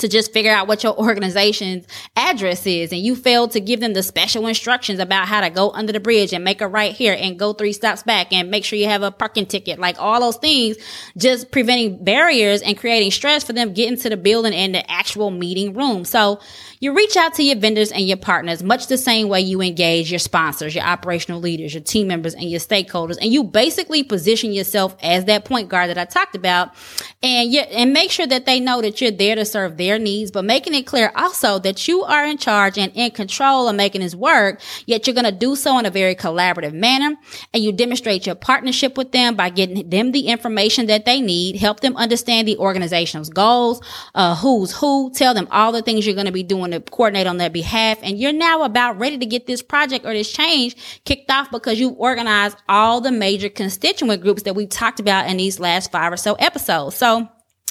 to 0.00 0.08
just 0.08 0.32
figure 0.32 0.52
out 0.52 0.68
what 0.68 0.82
your 0.82 0.96
organization's 0.98 1.86
address 2.16 2.66
is 2.66 2.92
and 2.92 3.00
you 3.00 3.14
failed 3.14 3.52
to 3.52 3.60
give 3.60 3.80
them 3.80 3.92
the 3.92 4.02
special 4.02 4.46
instructions 4.46 4.98
about 4.98 5.28
how 5.28 5.40
to 5.40 5.50
go 5.50 5.70
under 5.70 5.92
the 5.92 6.00
bridge 6.00 6.32
and 6.32 6.44
make 6.44 6.60
a 6.60 6.68
right 6.68 6.92
here 6.92 7.16
and 7.18 7.38
go 7.38 7.52
three 7.52 7.72
stops 7.72 8.02
back 8.02 8.32
and 8.32 8.50
make 8.50 8.64
sure 8.64 8.78
you 8.78 8.86
have 8.86 9.02
a 9.02 9.10
parking 9.10 9.46
ticket 9.46 9.78
like 9.78 9.96
all 9.98 10.20
those 10.20 10.36
things 10.36 10.76
just 11.16 11.50
preventing 11.50 12.02
barriers 12.04 12.62
and 12.62 12.78
creating 12.78 13.10
stress 13.10 13.44
for 13.44 13.52
them 13.52 13.72
getting 13.72 13.98
to 13.98 14.08
the 14.08 14.16
building 14.16 14.54
and 14.54 14.74
the 14.74 14.90
actual 14.90 15.30
meeting 15.30 15.74
room. 15.74 16.04
So 16.04 16.40
you 16.80 16.94
reach 16.94 17.16
out 17.16 17.34
to 17.34 17.42
your 17.42 17.56
vendors 17.56 17.92
and 17.92 18.06
your 18.06 18.16
partners 18.16 18.62
much 18.62 18.86
the 18.86 18.98
same 18.98 19.28
way 19.28 19.40
you 19.40 19.60
engage 19.60 20.10
your 20.10 20.18
sponsors 20.18 20.74
your 20.74 20.84
operational 20.84 21.40
leaders 21.40 21.74
your 21.74 21.82
team 21.82 22.06
members 22.06 22.34
and 22.34 22.50
your 22.50 22.60
stakeholders. 22.60 23.18
And 23.20 23.32
you 23.32 23.44
basically 23.44 24.02
position 24.02 24.52
yourself 24.52 24.96
as 25.02 25.26
that 25.26 25.44
point 25.44 25.68
guard 25.68 25.90
that 25.90 25.98
i 25.98 26.04
talked 26.04 26.34
about. 26.34 26.74
And 27.22 27.52
you 27.52 27.60
and 27.60 27.92
make 27.92 28.10
sure 28.10 28.26
that 28.26 28.46
they 28.46 28.60
know 28.60 28.80
that 28.80 29.00
you're 29.00 29.10
there 29.10 29.34
to 29.34 29.44
serve 29.44 29.76
their 29.76 29.89
their 29.90 29.98
needs, 29.98 30.30
but 30.30 30.44
making 30.44 30.74
it 30.74 30.86
clear 30.86 31.10
also 31.16 31.58
that 31.58 31.88
you 31.88 32.02
are 32.04 32.24
in 32.24 32.38
charge 32.38 32.78
and 32.78 32.92
in 32.94 33.10
control 33.10 33.68
of 33.68 33.74
making 33.74 34.00
this 34.00 34.14
work, 34.14 34.60
yet 34.86 35.06
you're 35.06 35.14
going 35.14 35.24
to 35.24 35.32
do 35.32 35.56
so 35.56 35.78
in 35.78 35.86
a 35.86 35.90
very 35.90 36.14
collaborative 36.14 36.72
manner. 36.72 37.16
And 37.52 37.62
you 37.62 37.72
demonstrate 37.72 38.24
your 38.26 38.36
partnership 38.36 38.96
with 38.96 39.10
them 39.10 39.34
by 39.34 39.50
getting 39.50 39.88
them 39.90 40.12
the 40.12 40.28
information 40.28 40.86
that 40.86 41.04
they 41.06 41.20
need, 41.20 41.56
help 41.56 41.80
them 41.80 41.96
understand 41.96 42.46
the 42.46 42.56
organization's 42.56 43.28
goals, 43.30 43.82
uh, 44.14 44.36
who's 44.36 44.72
who, 44.72 45.10
tell 45.12 45.34
them 45.34 45.48
all 45.50 45.72
the 45.72 45.82
things 45.82 46.06
you're 46.06 46.14
going 46.14 46.26
to 46.26 46.32
be 46.32 46.44
doing 46.44 46.70
to 46.70 46.80
coordinate 46.80 47.26
on 47.26 47.38
their 47.38 47.50
behalf. 47.50 47.98
And 48.02 48.18
you're 48.18 48.32
now 48.32 48.62
about 48.62 48.98
ready 48.98 49.18
to 49.18 49.26
get 49.26 49.46
this 49.46 49.62
project 49.62 50.06
or 50.06 50.12
this 50.12 50.30
change 50.30 51.02
kicked 51.04 51.30
off 51.30 51.50
because 51.50 51.80
you've 51.80 51.98
organized 51.98 52.56
all 52.68 53.00
the 53.00 53.10
major 53.10 53.48
constituent 53.48 54.22
groups 54.22 54.44
that 54.44 54.54
we've 54.54 54.68
talked 54.68 55.00
about 55.00 55.28
in 55.28 55.36
these 55.36 55.58
last 55.58 55.90
five 55.90 56.12
or 56.12 56.16
so 56.16 56.34
episodes. 56.34 56.96
So 56.96 57.28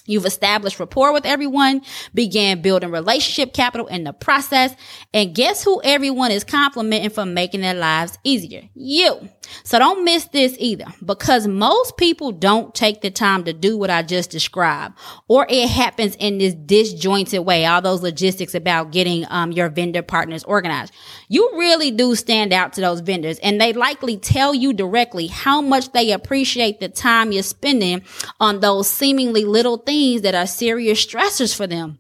You've 0.10 0.26
established 0.26 0.80
rapport 0.80 1.14
with 1.14 1.24
everyone, 1.24 1.84
began 2.16 2.64
building 2.64 2.90
relationship 2.90 3.54
capital 3.54 3.86
in 3.86 4.06
the 4.06 4.12
process, 4.12 4.74
and 5.14 5.36
guess 5.36 5.64
who 5.64 5.80
everyone 5.84 6.32
is 6.32 6.44
complimenting 6.44 7.12
for 7.12 7.28
making 7.28 7.62
their 7.62 7.76
lives 7.76 8.18
easier? 8.24 8.64
You. 8.74 9.30
So 9.64 9.78
don't 9.78 10.04
miss 10.04 10.26
this 10.26 10.56
either 10.58 10.86
because 11.06 11.48
most 11.48 11.96
people 11.98 12.32
don't 12.32 12.74
take 12.74 13.02
the 13.02 13.12
time 13.12 13.44
to 13.44 13.54
do 13.54 13.78
what 13.78 13.92
I 13.92 14.02
just 14.02 14.32
described 14.32 14.98
or 15.28 15.46
it 15.48 15.70
happens 15.70 16.16
in 16.16 16.40
this 16.40 16.56
disjointed 16.56 17.46
way. 17.46 17.66
All 17.66 17.82
those 17.82 18.02
logistics 18.02 18.56
about 18.56 18.92
getting 18.92 19.26
um, 19.30 19.52
your 19.52 19.70
vendor 19.70 20.02
partners 20.02 20.44
organized. 20.44 20.94
You 21.28 21.52
really 21.54 21.92
do 21.92 22.16
stand 22.16 22.52
out 22.52 22.74
to 22.74 22.82
those 22.82 23.02
vendors 23.02 23.38
and 23.40 23.62
they 23.62 23.74
likely 23.74 24.18
tell 24.18 24.56
you 24.56 24.74
directly 24.74 25.28
how 25.28 25.62
much 25.62 25.92
they 25.92 26.12
appreciate 26.12 26.80
the 26.80 26.90
time 26.90 27.32
you're 27.32 27.44
spending 27.44 28.02
on 28.40 28.60
those 28.60 28.90
seemingly 28.90 29.46
little 29.46 29.78
things 29.78 29.99
that 30.22 30.36
are 30.36 30.48
serious 30.48 31.06
stressors 31.06 31.56
for 31.56 31.68
them. 31.68 32.00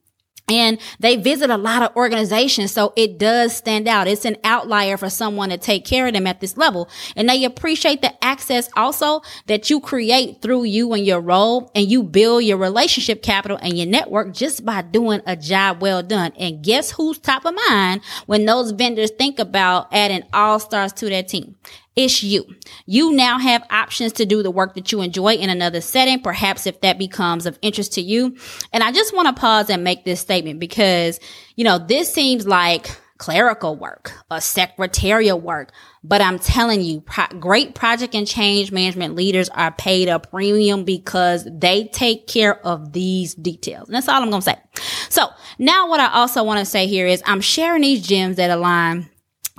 And 0.50 0.80
they 1.00 1.16
visit 1.16 1.50
a 1.50 1.58
lot 1.58 1.84
of 1.84 1.96
organizations. 1.96 2.72
So 2.72 2.92
it 2.96 3.20
does 3.20 3.56
stand 3.56 3.88
out. 3.88 4.08
It's 4.08 4.26
an 4.26 4.38
outlier 4.44 4.98
for 4.98 5.10
someone 5.10 5.50
to 5.50 5.58
take 5.58 5.86
care 5.86 6.08
of 6.08 6.14
them 6.14 6.26
at 6.26 6.40
this 6.42 6.58
level. 6.58 6.90
And 7.16 7.30
they 7.30 7.44
appreciate 7.44 8.02
the 8.02 8.24
access 8.24 8.68
also 8.76 9.22
that 9.46 9.70
you 9.70 9.80
create 9.80 10.42
through 10.42 10.64
you 10.64 10.92
and 10.94 11.06
your 11.06 11.22
role 11.22 11.72
and 11.76 11.90
you 11.90 12.02
build 12.02 12.44
your 12.44 12.58
relationship 12.58 13.22
capital 13.22 13.60
and 13.62 13.78
your 13.78 13.86
network 13.86 14.34
just 14.34 14.66
by 14.66 14.82
doing 14.82 15.22
a 15.28 15.36
job 15.36 15.82
well 15.82 16.02
done. 16.02 16.32
And 16.40 16.64
guess 16.64 16.92
who's 16.92 17.20
top 17.20 17.46
of 17.46 17.54
mind 17.70 18.02
when 18.26 18.46
those 18.46 18.72
vendors 18.72 19.12
think 19.12 19.38
about 19.38 19.94
adding 19.94 20.24
all 20.34 20.60
stars 20.60 20.94
to 20.94 21.10
their 21.10 21.24
team? 21.24 21.58
It's 22.00 22.24
you. 22.24 22.46
You 22.86 23.12
now 23.12 23.40
have 23.40 23.62
options 23.70 24.14
to 24.14 24.26
do 24.26 24.42
the 24.42 24.50
work 24.50 24.76
that 24.76 24.90
you 24.90 25.02
enjoy 25.02 25.34
in 25.34 25.50
another 25.50 25.82
setting, 25.82 26.22
perhaps 26.22 26.66
if 26.66 26.80
that 26.80 26.98
becomes 26.98 27.46
of 27.46 27.60
interest 27.62 27.92
to 27.96 28.02
you. 28.02 28.38
And 28.72 28.86
I 28.86 28.94
just 28.94 29.14
want 29.14 29.28
to 29.28 29.38
pause 29.38 29.70
and 29.70 29.84
make 29.84 30.06
this 30.06 30.22
statement 30.22 30.62
because, 30.62 31.20
you 31.58 31.66
know, 31.66 31.78
this 31.78 32.14
seems 32.14 32.48
like 32.48 32.90
clerical 33.18 33.76
work, 33.76 34.14
a 34.32 34.40
secretarial 34.40 35.42
work. 35.42 35.74
But 36.02 36.22
I'm 36.22 36.40
telling 36.40 36.82
you, 36.82 37.02
pro- 37.02 37.38
great 37.38 37.76
project 37.76 38.16
and 38.16 38.26
change 38.26 38.72
management 38.72 39.16
leaders 39.16 39.50
are 39.50 39.74
paid 39.74 40.08
a 40.08 40.20
premium 40.20 40.86
because 40.86 41.46
they 41.52 41.90
take 41.92 42.28
care 42.28 42.66
of 42.66 42.94
these 42.94 43.34
details. 43.36 43.90
And 43.90 43.96
that's 43.96 44.08
all 44.08 44.24
I'm 44.24 44.30
going 44.30 44.42
to 44.42 44.52
say. 44.52 44.58
So 45.10 45.28
now 45.58 45.90
what 45.90 46.00
I 46.00 46.14
also 46.14 46.46
want 46.46 46.60
to 46.60 46.66
say 46.66 46.88
here 46.88 47.08
is 47.08 47.22
I'm 47.26 47.42
sharing 47.42 47.82
these 47.82 48.08
gems 48.08 48.38
that 48.38 48.52
align 48.52 49.10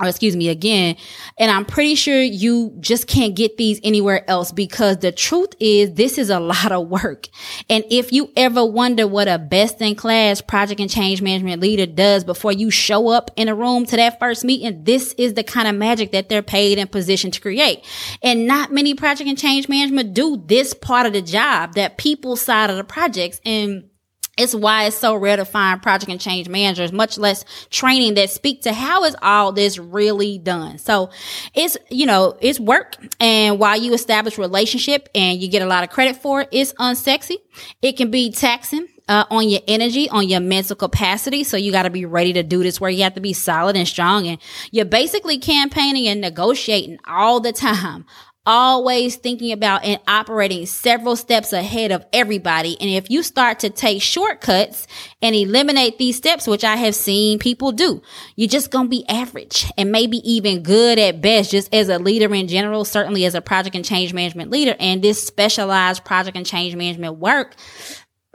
or 0.01 0.07
excuse 0.07 0.35
me 0.35 0.49
again. 0.49 0.95
And 1.37 1.51
I'm 1.51 1.65
pretty 1.65 1.95
sure 1.95 2.21
you 2.21 2.75
just 2.79 3.07
can't 3.07 3.35
get 3.35 3.57
these 3.57 3.79
anywhere 3.83 4.29
else 4.29 4.51
because 4.51 4.97
the 4.97 5.11
truth 5.11 5.53
is 5.59 5.93
this 5.93 6.17
is 6.17 6.29
a 6.29 6.39
lot 6.51 6.71
of 6.71 6.87
work. 6.87 7.27
And 7.69 7.83
if 7.89 8.11
you 8.11 8.31
ever 8.35 8.65
wonder 8.65 9.07
what 9.07 9.27
a 9.27 9.37
best 9.37 9.81
in 9.81 9.95
class 9.95 10.41
project 10.41 10.81
and 10.81 10.89
change 10.89 11.21
management 11.21 11.61
leader 11.61 11.85
does 11.85 12.23
before 12.23 12.51
you 12.51 12.71
show 12.71 13.09
up 13.09 13.31
in 13.35 13.47
a 13.47 13.55
room 13.55 13.85
to 13.85 13.95
that 13.95 14.19
first 14.19 14.43
meeting, 14.43 14.83
this 14.83 15.13
is 15.13 15.35
the 15.35 15.43
kind 15.43 15.67
of 15.67 15.75
magic 15.75 16.11
that 16.11 16.29
they're 16.29 16.41
paid 16.41 16.77
and 16.77 16.91
positioned 16.91 17.33
to 17.33 17.41
create. 17.41 17.85
And 18.23 18.47
not 18.47 18.71
many 18.71 18.95
project 18.95 19.29
and 19.29 19.37
change 19.37 19.69
management 19.69 20.13
do 20.13 20.43
this 20.45 20.73
part 20.73 21.05
of 21.05 21.13
the 21.13 21.21
job, 21.21 21.73
that 21.75 21.97
people 21.97 22.35
side 22.35 22.69
of 22.69 22.77
the 22.77 22.83
projects. 22.83 23.39
And 23.45 23.90
it's 24.37 24.55
why 24.55 24.85
it's 24.85 24.97
so 24.97 25.15
rare 25.15 25.35
to 25.35 25.45
find 25.45 25.81
project 25.81 26.09
and 26.09 26.19
change 26.19 26.47
managers, 26.47 26.93
much 26.93 27.17
less 27.17 27.43
training 27.69 28.13
that 28.13 28.29
speak 28.29 28.61
to 28.61 28.73
how 28.73 29.03
is 29.03 29.15
all 29.21 29.51
this 29.51 29.77
really 29.77 30.37
done. 30.37 30.77
So 30.77 31.09
it's, 31.53 31.77
you 31.89 32.05
know, 32.05 32.37
it's 32.39 32.59
work. 32.59 32.95
And 33.19 33.59
while 33.59 33.77
you 33.77 33.93
establish 33.93 34.37
relationship 34.37 35.09
and 35.13 35.41
you 35.41 35.49
get 35.49 35.61
a 35.61 35.65
lot 35.65 35.83
of 35.83 35.89
credit 35.89 36.15
for 36.15 36.41
it, 36.41 36.49
it's 36.51 36.71
unsexy. 36.73 37.37
It 37.81 37.97
can 37.97 38.09
be 38.09 38.31
taxing. 38.31 38.87
Uh, 39.07 39.25
on 39.29 39.49
your 39.49 39.59
energy, 39.67 40.07
on 40.09 40.29
your 40.29 40.39
mental 40.39 40.75
capacity. 40.75 41.43
So 41.43 41.57
you 41.57 41.73
got 41.73 41.83
to 41.83 41.89
be 41.89 42.05
ready 42.05 42.31
to 42.33 42.43
do 42.43 42.63
this 42.63 42.79
where 42.79 42.89
you 42.89 43.03
have 43.03 43.15
to 43.15 43.19
be 43.19 43.33
solid 43.33 43.75
and 43.75 43.85
strong. 43.85 44.25
And 44.25 44.37
you're 44.69 44.85
basically 44.85 45.37
campaigning 45.37 46.07
and 46.07 46.21
negotiating 46.21 46.97
all 47.05 47.41
the 47.41 47.51
time 47.51 48.05
always 48.45 49.15
thinking 49.17 49.51
about 49.51 49.83
and 49.83 49.99
operating 50.07 50.65
several 50.65 51.15
steps 51.15 51.53
ahead 51.53 51.91
of 51.91 52.05
everybody. 52.11 52.75
And 52.79 52.89
if 52.89 53.09
you 53.09 53.21
start 53.23 53.59
to 53.59 53.69
take 53.69 54.01
shortcuts 54.01 54.87
and 55.21 55.35
eliminate 55.35 55.97
these 55.97 56.17
steps, 56.17 56.47
which 56.47 56.63
I 56.63 56.75
have 56.75 56.95
seen 56.95 57.39
people 57.39 57.71
do, 57.71 58.01
you're 58.35 58.49
just 58.49 58.71
going 58.71 58.85
to 58.85 58.89
be 58.89 59.07
average 59.07 59.71
and 59.77 59.91
maybe 59.91 60.17
even 60.29 60.63
good 60.63 60.97
at 60.97 61.21
best, 61.21 61.51
just 61.51 61.73
as 61.73 61.89
a 61.89 61.99
leader 61.99 62.33
in 62.33 62.47
general, 62.47 62.83
certainly 62.83 63.25
as 63.25 63.35
a 63.35 63.41
project 63.41 63.75
and 63.75 63.85
change 63.85 64.13
management 64.13 64.49
leader. 64.49 64.75
And 64.79 65.01
this 65.01 65.25
specialized 65.25 66.03
project 66.03 66.35
and 66.35 66.45
change 66.45 66.75
management 66.75 67.17
work, 67.17 67.55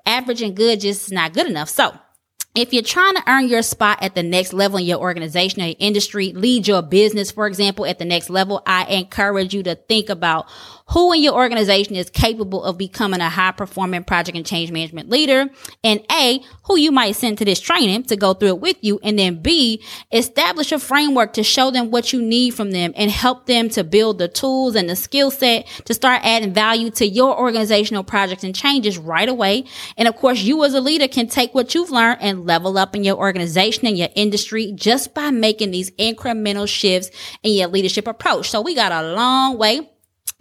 average 0.05 0.43
and 0.43 0.57
good 0.57 0.81
just 0.81 1.07
is 1.07 1.13
not 1.13 1.33
good 1.33 1.47
enough. 1.47 1.69
So 1.69 1.99
if 2.57 2.73
you're 2.73 2.83
trying 2.83 3.15
to 3.15 3.23
earn 3.27 3.49
your 3.49 3.63
spot 3.63 3.99
at 4.03 4.15
the 4.15 4.23
next 4.23 4.53
level 4.53 4.79
in 4.79 4.87
your 4.87 4.99
organization 4.99 5.63
or 5.63 5.67
your 5.67 5.77
industry, 5.79 6.33
lead 6.33 6.67
your 6.67 6.83
business, 6.83 7.31
for 7.31 7.47
example, 7.47 7.85
at 7.85 7.99
the 7.99 8.05
next 8.05 8.31
level, 8.31 8.63
I 8.67 8.85
encourage 8.87 9.55
you 9.55 9.63
to 9.65 9.75
think 9.75 10.09
about 10.09 10.47
who 10.91 11.13
in 11.13 11.23
your 11.23 11.35
organization 11.35 11.97
is 11.97 12.11
capable 12.11 12.63
of 12.63 12.79
becoming 12.79 13.21
a 13.21 13.29
high 13.29 13.51
performing 13.51 14.05
project 14.05 14.37
and 14.37 14.47
change 14.47 14.71
management 14.71 15.11
leader 15.11 15.47
and 15.83 16.01
A, 16.13 16.41
who 16.65 16.79
you 16.79 16.93
might 16.93 17.17
send 17.17 17.39
to 17.39 17.45
this 17.45 17.61
training 17.61 18.05
to 18.05 18.17
go 18.17 18.35
through 18.35 18.49
it 18.49 18.61
with 18.61 18.77
you. 18.83 19.01
And 19.03 19.19
then 19.19 19.43
B, 19.43 19.83
establish 20.13 20.71
a 20.71 20.79
framework 20.79 21.33
to 21.35 21.43
show 21.43 21.71
them 21.71 21.91
what 21.91 22.13
you 22.13 22.23
need 22.23 22.55
from 22.55 22.71
them 22.71 22.93
and 22.95 23.11
help 23.11 23.47
them 23.47 23.69
to 23.71 23.83
build 23.83 24.19
the 24.19 24.29
tools 24.29 24.77
and 24.77 24.89
the 24.89 24.97
skill 24.97 25.31
set 25.31 25.67
to 25.87 25.95
start 25.95 26.23
adding 26.25 26.55
value 26.55 26.91
to 26.91 27.07
your 27.07 27.37
organizational 27.37 28.05
projects 28.05 28.45
and 28.45 28.55
changes 28.55 28.97
right 28.97 29.29
away. 29.29 29.65
And 29.97 30.07
of 30.07 30.15
course, 30.17 30.41
you 30.41 30.63
as 30.65 30.75
a 30.75 30.81
leader 30.81 31.09
can 31.09 31.27
take 31.27 31.53
what 31.55 31.75
you've 31.75 31.91
learned 31.91 32.19
and 32.21 32.47
level 32.47 32.79
up 32.79 32.95
in 32.95 33.03
your 33.03 33.17
organization 33.17 33.87
and 33.87 33.99
your 33.99 34.09
industry 34.15 34.73
just 34.73 35.15
by 35.15 35.31
making 35.31 35.73
these 35.73 35.91
incremental 35.93 36.69
shifts 36.69 37.11
in 37.43 37.55
your 37.55 37.69
leadership 37.69 38.07
approach. 38.07 38.51
So 38.51 38.61
we 38.61 38.75
got 38.75 38.93
a 38.93 39.15
long 39.15 39.59
way 39.59 39.91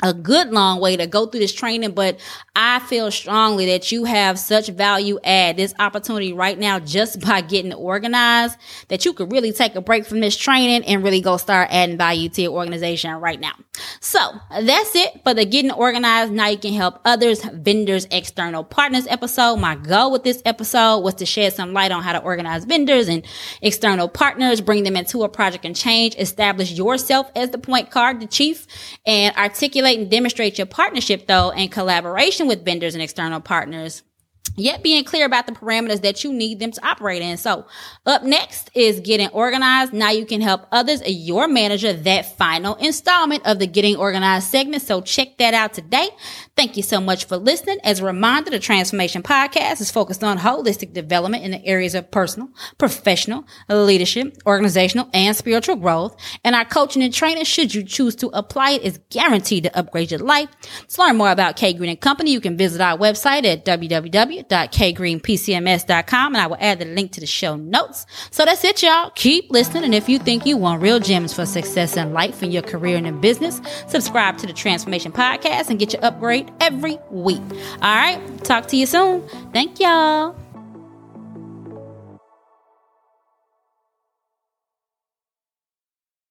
a 0.05 0.13
good 0.13 0.51
long 0.51 0.79
way 0.79 0.95
to 0.95 1.07
go 1.07 1.25
through 1.25 1.39
this 1.39 1.53
training, 1.53 1.93
but 1.93 2.19
I 2.55 2.79
feel 2.79 3.09
strongly 3.09 3.65
that 3.67 3.91
you 3.91 4.03
have 4.03 4.38
such 4.38 4.67
value 4.67 5.19
add 5.24 5.57
this 5.57 5.74
opportunity 5.79 6.31
right 6.31 6.57
now 6.57 6.79
just 6.79 7.19
by 7.25 7.41
getting 7.41 7.74
organized 7.74 8.57
that 8.89 9.03
you 9.03 9.13
could 9.13 9.31
really 9.31 9.51
take 9.51 9.75
a 9.75 9.81
break 9.81 10.05
from 10.05 10.19
this 10.19 10.38
training 10.38 10.85
and 10.85 11.03
really 11.03 11.21
go 11.21 11.38
start 11.38 11.69
adding 11.71 11.97
value 11.97 12.29
to 12.29 12.43
your 12.43 12.53
organization 12.53 13.12
right 13.15 13.39
now. 13.39 13.53
So 14.00 14.20
that's 14.50 14.96
it 14.96 15.22
for 15.24 15.34
the 15.34 15.46
getting 15.46 15.72
organized. 15.72 16.32
Now 16.32 16.48
you 16.48 16.58
can 16.58 16.74
help 16.74 17.00
others, 17.05 17.44
vendors, 17.44 18.08
external 18.12 18.63
partners 18.63 19.08
episode. 19.08 19.58
My 19.58 19.75
goal 19.75 20.12
with 20.12 20.24
this 20.24 20.41
episode 20.46 21.00
was 21.00 21.15
to 21.15 21.25
shed 21.25 21.53
some 21.53 21.74
light 21.74 21.91
on 21.91 22.03
how 22.03 22.13
to 22.13 22.22
organize 22.22 22.65
vendors 22.65 23.08
and 23.08 23.25
external 23.62 24.08
partners, 24.08 24.62
bring 24.62 24.84
them 24.84 24.96
into 24.96 25.24
a 25.24 25.29
project 25.29 25.65
and 25.65 25.75
change, 25.75 26.15
establish 26.17 26.72
yourself 26.72 27.29
as 27.36 27.50
the 27.50 27.58
point 27.58 27.91
card, 27.91 28.20
the 28.20 28.27
chief, 28.27 28.67
and 29.05 29.36
articulate 29.36 30.00
and 30.00 30.12
demonstrate 30.12 30.58
your 30.58 30.67
partnership 30.67 31.27
though 31.27 31.51
and 31.51 31.72
collaboration 31.72 32.48
with 32.48 32.65
vendors 32.65 32.96
and 32.96 33.03
external 33.03 33.39
partners 33.39 34.03
yet 34.55 34.83
being 34.83 35.03
clear 35.03 35.25
about 35.25 35.47
the 35.47 35.53
parameters 35.53 36.01
that 36.01 36.23
you 36.23 36.33
need 36.33 36.59
them 36.59 36.71
to 36.71 36.87
operate 36.87 37.21
in. 37.21 37.37
So 37.37 37.65
up 38.05 38.23
next 38.23 38.69
is 38.73 38.99
getting 38.99 39.29
organized. 39.29 39.93
Now 39.93 40.11
you 40.11 40.25
can 40.25 40.41
help 40.41 40.67
others 40.71 41.01
your 41.05 41.47
manager 41.47 41.91
that 41.91 42.37
final 42.37 42.75
installment 42.75 43.45
of 43.45 43.59
the 43.59 43.67
getting 43.67 43.95
organized 43.97 44.47
segment. 44.47 44.83
So 44.83 45.01
check 45.01 45.37
that 45.37 45.53
out 45.53 45.73
today. 45.73 46.09
Thank 46.55 46.77
you 46.77 46.83
so 46.83 47.01
much 47.01 47.25
for 47.25 47.37
listening. 47.37 47.79
As 47.83 47.99
a 47.99 48.05
reminder, 48.05 48.51
the 48.51 48.59
transformation 48.59 49.23
podcast 49.23 49.81
is 49.81 49.91
focused 49.91 50.23
on 50.23 50.37
holistic 50.37 50.93
development 50.93 51.43
in 51.43 51.51
the 51.51 51.65
areas 51.65 51.95
of 51.95 52.09
personal, 52.11 52.49
professional, 52.77 53.45
leadership, 53.69 54.37
organizational, 54.45 55.09
and 55.13 55.35
spiritual 55.35 55.75
growth. 55.75 56.15
And 56.43 56.55
our 56.55 56.65
coaching 56.65 57.03
and 57.03 57.13
training, 57.13 57.43
should 57.45 57.73
you 57.75 57.83
choose 57.83 58.15
to 58.17 58.27
apply 58.27 58.71
it, 58.71 58.83
is 58.83 58.99
guaranteed 59.09 59.63
to 59.63 59.77
upgrade 59.77 60.11
your 60.11 60.21
life. 60.21 60.49
To 60.89 61.01
learn 61.01 61.17
more 61.17 61.31
about 61.31 61.57
K 61.57 61.73
Green 61.73 61.89
and 61.89 61.99
Company, 61.99 62.31
you 62.31 62.39
can 62.39 62.57
visit 62.57 62.79
our 62.79 62.97
website 62.97 63.45
at 63.45 63.65
www 63.65 64.34
www.kgreenpcms.com 64.43 66.35
and 66.35 66.41
I 66.41 66.47
will 66.47 66.57
add 66.59 66.79
the 66.79 66.85
link 66.85 67.11
to 67.13 67.19
the 67.19 67.25
show 67.25 67.55
notes. 67.55 68.05
So 68.31 68.45
that's 68.45 68.63
it, 68.63 68.81
y'all. 68.83 69.11
Keep 69.11 69.51
listening. 69.51 69.83
And 69.83 69.95
if 69.95 70.09
you 70.09 70.19
think 70.19 70.45
you 70.45 70.57
want 70.57 70.81
real 70.81 70.99
gems 70.99 71.33
for 71.33 71.45
success 71.45 71.97
in 71.97 72.13
life 72.13 72.41
and 72.41 72.53
your 72.53 72.63
career 72.63 72.97
and 72.97 73.07
in 73.07 73.19
business, 73.21 73.61
subscribe 73.87 74.37
to 74.39 74.47
the 74.47 74.53
Transformation 74.53 75.11
Podcast 75.11 75.69
and 75.69 75.79
get 75.79 75.93
your 75.93 76.03
upgrade 76.03 76.51
every 76.59 76.97
week. 77.09 77.41
All 77.81 77.95
right. 77.95 78.19
Talk 78.43 78.67
to 78.67 78.77
you 78.77 78.85
soon. 78.85 79.27
Thank 79.51 79.79
y'all. 79.79 80.44